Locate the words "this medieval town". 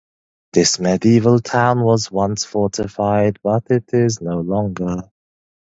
0.53-1.83